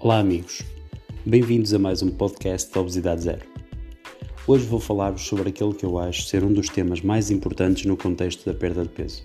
Olá, 0.00 0.20
amigos. 0.20 0.62
Bem-vindos 1.26 1.74
a 1.74 1.78
mais 1.78 2.02
um 2.02 2.08
podcast 2.08 2.72
da 2.72 2.80
Obesidade 2.80 3.22
Zero. 3.22 3.44
Hoje 4.46 4.64
vou 4.64 4.78
falar-vos 4.78 5.22
sobre 5.22 5.48
aquele 5.48 5.74
que 5.74 5.84
eu 5.84 5.98
acho 5.98 6.22
ser 6.22 6.44
um 6.44 6.52
dos 6.52 6.68
temas 6.68 7.00
mais 7.00 7.32
importantes 7.32 7.84
no 7.84 7.96
contexto 7.96 8.46
da 8.46 8.56
perda 8.56 8.84
de 8.84 8.90
peso. 8.90 9.24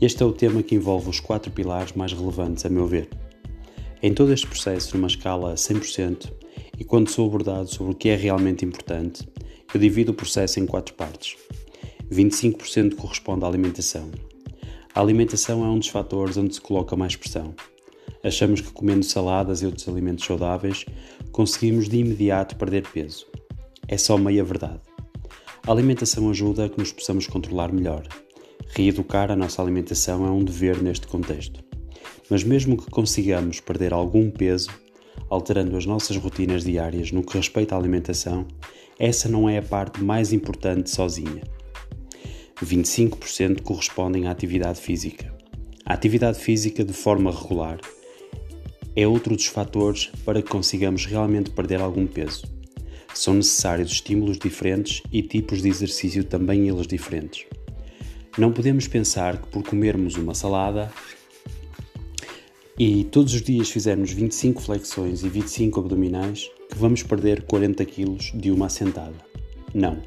Este 0.00 0.22
é 0.22 0.26
o 0.26 0.32
tema 0.32 0.62
que 0.62 0.74
envolve 0.74 1.10
os 1.10 1.20
quatro 1.20 1.52
pilares 1.52 1.92
mais 1.92 2.14
relevantes, 2.14 2.64
a 2.64 2.70
meu 2.70 2.86
ver. 2.86 3.10
Em 4.02 4.14
todo 4.14 4.32
este 4.32 4.46
processo, 4.46 4.96
numa 4.96 5.06
escala 5.06 5.52
a 5.52 5.54
100%, 5.54 6.32
e 6.78 6.82
quando 6.82 7.10
sou 7.10 7.26
abordado 7.26 7.68
sobre 7.68 7.92
o 7.92 7.96
que 7.96 8.08
é 8.08 8.16
realmente 8.16 8.64
importante, 8.64 9.28
eu 9.74 9.78
divido 9.78 10.12
o 10.12 10.14
processo 10.14 10.58
em 10.58 10.64
quatro 10.64 10.94
partes. 10.94 11.36
25% 12.10 12.94
corresponde 12.94 13.44
à 13.44 13.48
alimentação. 13.48 14.10
A 14.94 15.00
alimentação 15.02 15.62
é 15.62 15.68
um 15.68 15.78
dos 15.78 15.88
fatores 15.88 16.38
onde 16.38 16.54
se 16.54 16.60
coloca 16.62 16.96
mais 16.96 17.16
pressão 17.16 17.54
achamos 18.24 18.60
que 18.60 18.72
comendo 18.72 19.04
saladas 19.04 19.60
e 19.60 19.66
outros 19.66 19.86
alimentos 19.86 20.24
saudáveis 20.24 20.86
conseguimos 21.30 21.88
de 21.88 21.98
imediato 21.98 22.56
perder 22.56 22.88
peso. 22.88 23.26
É 23.86 23.98
só 23.98 24.16
meia 24.16 24.42
verdade. 24.42 24.80
A 25.66 25.70
alimentação 25.70 26.30
ajuda 26.30 26.64
a 26.64 26.68
que 26.68 26.78
nos 26.78 26.90
possamos 26.90 27.26
controlar 27.26 27.72
melhor. 27.72 28.06
Reeducar 28.68 29.30
a 29.30 29.36
nossa 29.36 29.60
alimentação 29.60 30.26
é 30.26 30.30
um 30.30 30.42
dever 30.42 30.82
neste 30.82 31.06
contexto. 31.06 31.62
Mas 32.30 32.42
mesmo 32.42 32.76
que 32.76 32.90
consigamos 32.90 33.60
perder 33.60 33.92
algum 33.92 34.30
peso, 34.30 34.70
alterando 35.28 35.76
as 35.76 35.84
nossas 35.84 36.16
rotinas 36.16 36.64
diárias 36.64 37.12
no 37.12 37.22
que 37.22 37.36
respeita 37.36 37.74
à 37.74 37.78
alimentação, 37.78 38.46
essa 38.98 39.28
não 39.28 39.48
é 39.48 39.58
a 39.58 39.62
parte 39.62 40.02
mais 40.02 40.32
importante 40.32 40.88
sozinha. 40.90 41.42
25% 42.62 43.62
correspondem 43.62 44.26
à 44.26 44.30
atividade 44.30 44.80
física. 44.80 45.34
A 45.84 45.92
atividade 45.92 46.38
física 46.38 46.84
de 46.84 46.92
forma 46.92 47.30
regular 47.30 47.78
é 48.96 49.06
outro 49.06 49.34
dos 49.34 49.46
fatores 49.46 50.10
para 50.24 50.40
que 50.40 50.48
consigamos 50.48 51.06
realmente 51.06 51.50
perder 51.50 51.80
algum 51.80 52.06
peso. 52.06 52.46
São 53.12 53.34
necessários 53.34 53.92
estímulos 53.92 54.38
diferentes 54.38 55.02
e 55.12 55.22
tipos 55.22 55.62
de 55.62 55.68
exercício 55.68 56.24
também 56.24 56.68
eles 56.68 56.86
diferentes. 56.86 57.46
Não 58.36 58.52
podemos 58.52 58.88
pensar 58.88 59.40
que 59.40 59.48
por 59.48 59.62
comermos 59.62 60.16
uma 60.16 60.34
salada 60.34 60.92
e 62.78 63.04
todos 63.04 63.34
os 63.34 63.42
dias 63.42 63.70
fizermos 63.70 64.10
25 64.10 64.60
flexões 64.60 65.22
e 65.22 65.28
25 65.28 65.78
abdominais 65.78 66.50
que 66.68 66.76
vamos 66.76 67.02
perder 67.02 67.42
40 67.42 67.84
kg 67.84 68.16
de 68.34 68.50
uma 68.50 68.66
assentada. 68.66 69.14
Não. 69.72 69.98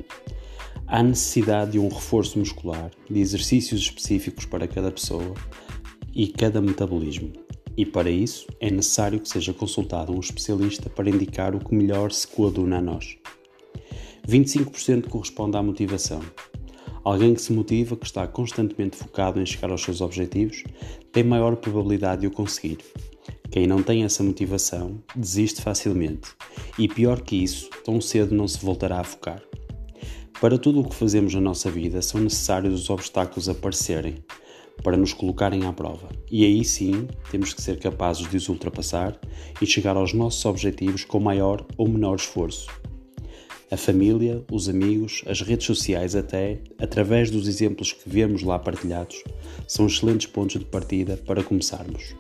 Há 0.86 1.04
necessidade 1.04 1.72
de 1.72 1.80
um 1.80 1.90
reforço 1.90 2.40
muscular, 2.40 2.92
de 3.10 3.20
exercícios 3.20 3.82
específicos 3.82 4.46
para 4.46 4.68
cada 4.68 4.92
pessoa 4.92 5.34
e 6.14 6.28
cada 6.28 6.62
metabolismo 6.62 7.47
e 7.78 7.86
para 7.86 8.10
isso 8.10 8.48
é 8.60 8.72
necessário 8.72 9.20
que 9.20 9.30
seja 9.30 9.54
consultado 9.54 10.12
um 10.12 10.20
especialista 10.20 10.90
para 10.90 11.10
indicar 11.10 11.56
o 11.56 11.60
que 11.60 11.76
melhor 11.76 12.12
se 12.12 12.28
coaduna 12.28 12.80
a 12.80 12.82
nós. 12.82 13.16
25% 14.28 15.08
corresponde 15.08 15.56
à 15.56 15.62
motivação. 15.62 16.22
Alguém 17.04 17.34
que 17.36 17.42
se 17.42 17.54
motiva, 17.54 17.96
que 17.96 18.06
está 18.06 18.28
constantemente 18.28 18.98
focado 18.98 19.40
em 19.40 19.46
chegar 19.46 19.72
aos 19.72 19.84
seus 19.84 20.02
objetivos, 20.02 20.64
tem 21.14 21.24
maior 21.24 21.56
probabilidade 21.56 22.22
de 22.22 22.28
o 22.28 22.32
conseguir. 22.32 22.80
Quem 23.50 23.66
não 23.66 23.82
tem 23.82 24.04
essa 24.04 24.24
motivação 24.24 25.02
desiste 25.16 25.62
facilmente 25.62 26.32
e, 26.78 26.88
pior 26.88 27.22
que 27.22 27.42
isso, 27.42 27.70
tão 27.86 28.02
cedo 28.02 28.36
não 28.36 28.48
se 28.48 28.60
voltará 28.60 29.00
a 29.00 29.04
focar. 29.06 29.42
Para 30.42 30.58
tudo 30.58 30.82
o 30.82 30.84
que 30.84 30.96
fazemos 30.96 31.34
na 31.34 31.42
nossa 31.42 31.72
vida 31.72 32.02
são 32.02 32.20
necessários 32.20 32.82
os 32.82 32.90
obstáculos 32.90 33.48
aparecerem, 33.48 34.16
para 34.84 34.98
nos 34.98 35.14
colocarem 35.14 35.66
à 35.66 35.74
prova. 35.74 36.10
E 36.32 36.46
aí 36.46 36.64
sim 36.64 37.08
temos 37.32 37.54
que 37.54 37.62
ser 37.62 37.80
capazes 37.80 38.30
de 38.30 38.38
os 38.38 38.50
ultrapassar 38.50 39.20
e 39.62 39.66
chegar 39.66 39.98
aos 39.98 40.14
nossos 40.14 40.44
objetivos 40.46 41.04
com 41.04 41.20
maior 41.20 41.66
ou 41.78 41.88
menor 41.88 42.16
esforço. 42.16 42.68
A 43.70 43.76
família, 43.76 44.42
os 44.50 44.70
amigos, 44.70 45.24
as 45.28 45.42
redes 45.42 45.68
sociais, 45.68 46.16
até, 46.16 46.62
através 46.80 47.30
dos 47.30 47.50
exemplos 47.50 47.92
que 47.92 48.10
vemos 48.10 48.42
lá 48.42 48.58
partilhados, 48.58 49.22
são 49.68 49.88
excelentes 49.88 50.26
pontos 50.26 50.58
de 50.58 50.66
partida 50.66 51.18
para 51.18 51.44
começarmos. 51.44 52.16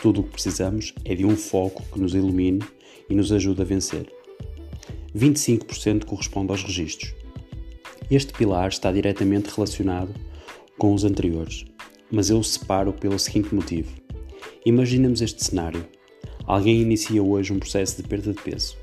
Tudo 0.00 0.20
o 0.20 0.22
que 0.22 0.30
precisamos 0.30 0.94
é 1.04 1.14
de 1.16 1.26
um 1.26 1.36
foco 1.36 1.82
que 1.92 1.98
nos 1.98 2.14
ilumine 2.14 2.60
e 3.10 3.14
nos 3.14 3.32
ajude 3.32 3.62
a 3.62 3.64
vencer. 3.64 4.06
25% 5.16 6.04
corresponde 6.04 6.52
aos 6.52 6.62
registros. 6.62 7.12
Este 8.08 8.32
pilar 8.32 8.68
está 8.68 8.92
diretamente 8.92 9.48
relacionado 9.48 10.14
com 10.78 10.94
os 10.94 11.04
anteriores, 11.04 11.64
mas 12.10 12.30
eu 12.30 12.38
o 12.38 12.44
separo 12.44 12.92
pelo 12.92 13.18
seguinte 13.18 13.54
motivo. 13.54 13.92
Imaginemos 14.64 15.20
este 15.20 15.44
cenário. 15.44 15.86
Alguém 16.46 16.80
inicia 16.80 17.22
hoje 17.22 17.52
um 17.52 17.58
processo 17.58 18.00
de 18.00 18.08
perda 18.08 18.32
de 18.32 18.42
peso. 18.42 18.76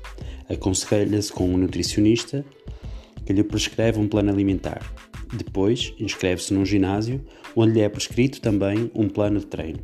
Aconselha-se 0.48 1.32
com 1.32 1.48
um 1.48 1.56
nutricionista 1.56 2.44
que 3.24 3.32
lhe 3.32 3.42
prescreve 3.42 3.98
um 3.98 4.08
plano 4.08 4.30
alimentar. 4.30 4.80
Depois, 5.32 5.94
inscreve-se 5.98 6.52
num 6.52 6.66
ginásio 6.66 7.24
onde 7.56 7.72
lhe 7.72 7.80
é 7.80 7.88
prescrito 7.88 8.40
também 8.40 8.90
um 8.94 9.08
plano 9.08 9.40
de 9.40 9.46
treino. 9.46 9.78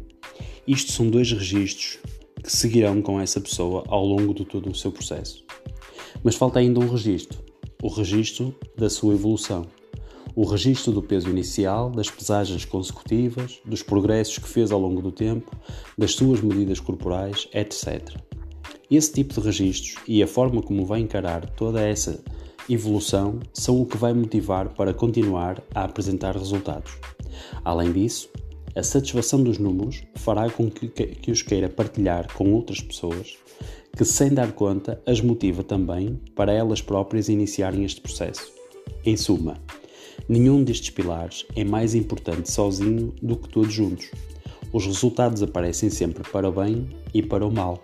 Isto 0.66 0.93
são 0.93 1.09
dois 1.09 1.32
registros 1.32 1.99
que 2.43 2.55
seguirão 2.55 3.00
com 3.00 3.20
essa 3.20 3.41
pessoa 3.41 3.84
ao 3.88 4.05
longo 4.05 4.34
de 4.34 4.44
todo 4.44 4.70
o 4.70 4.75
seu 4.75 4.93
processo. 4.93 5.44
Mas 6.22 6.34
falta 6.34 6.59
ainda 6.59 6.81
um 6.81 6.88
registro, 6.88 7.38
o 7.82 7.88
registro 7.88 8.55
da 8.76 8.91
sua 8.91 9.15
evolução 9.15 9.66
o 10.38 10.44
registro 10.44 10.93
do 10.93 11.03
peso 11.03 11.28
inicial, 11.28 11.91
das 11.91 12.09
pesagens 12.09 12.65
consecutivas, 12.65 13.59
dos 13.65 13.82
progressos 13.82 14.38
que 14.38 14.49
fez 14.49 14.71
ao 14.71 14.78
longo 14.78 15.03
do 15.03 15.10
tempo, 15.10 15.50
das 15.99 16.15
suas 16.15 16.41
medidas 16.41 16.78
corporais, 16.78 17.49
etc. 17.53 18.15
Esse 18.88 19.15
tipo 19.15 19.34
de 19.34 19.41
registros 19.41 19.97
e 20.06 20.22
a 20.22 20.28
forma 20.28 20.62
como 20.62 20.87
vai 20.87 21.00
encarar 21.00 21.44
toda 21.56 21.81
essa 21.81 22.22
evolução 22.71 23.41
são 23.53 23.82
o 23.82 23.84
que 23.84 23.97
vai 23.97 24.12
motivar 24.15 24.69
para 24.75 24.94
continuar 24.94 25.60
a 25.75 25.82
apresentar 25.82 26.37
resultados. 26.37 26.93
Além 27.65 27.91
disso, 27.91 28.31
a 28.76 28.82
satisfação 28.84 29.43
dos 29.43 29.59
números 29.59 30.05
fará 30.15 30.49
com 30.49 30.70
que, 30.70 30.87
que 30.87 31.32
os 31.32 31.43
queira 31.43 31.69
partilhar 31.69 32.32
com 32.32 32.53
outras 32.53 32.81
pessoas 32.81 33.37
que, 33.97 34.05
sem 34.05 34.32
dar 34.32 34.53
conta, 34.53 35.03
as 35.05 35.20
motiva 35.20 35.65
também 35.65 36.15
para 36.37 36.53
elas 36.53 36.81
próprias 36.81 37.28
iniciarem 37.28 37.84
este 37.84 38.00
processo. 38.00 38.56
Em 39.05 39.16
suma, 39.16 39.56
Nenhum 40.28 40.64
destes 40.64 40.90
pilares 40.90 41.44
é 41.54 41.64
mais 41.64 41.94
importante 41.94 42.50
sozinho 42.50 43.14
do 43.22 43.36
que 43.36 43.48
todos 43.48 43.72
juntos. 43.72 44.10
Os 44.72 44.86
resultados 44.86 45.42
aparecem 45.42 45.90
sempre 45.90 46.22
para 46.30 46.48
o 46.48 46.52
bem 46.52 46.88
e 47.12 47.22
para 47.22 47.46
o 47.46 47.52
mal. 47.52 47.82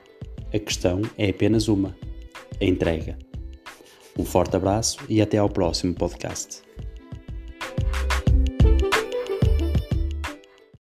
A 0.53 0.59
questão 0.59 1.03
é 1.19 1.31
apenas 1.31 1.69
uma: 1.69 1.97
a 2.61 2.65
entrega. 2.65 3.19
Um 4.19 4.25
forte 4.25 4.57
abraço 4.57 4.99
e 5.09 5.21
até 5.21 5.39
ao 5.39 5.49
próximo 5.49 5.95
podcast. 5.95 6.63